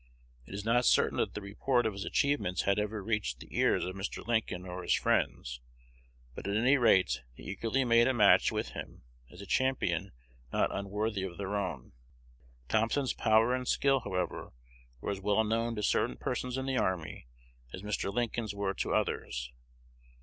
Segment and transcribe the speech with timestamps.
[0.47, 3.85] It is not certain that the report of his achievements had ever reached the ears
[3.85, 4.25] of Mr.
[4.25, 5.61] Lincoln or his friends;
[6.33, 10.11] but at any rate they eagerly made a match with him as a champion
[10.51, 11.91] not unworthy of their own.
[12.67, 14.51] Thompson's power and skill, however,
[15.01, 17.27] were as well known to certain persons in the army
[17.71, 18.11] as Mr.
[18.11, 19.51] Lincoln's were to others.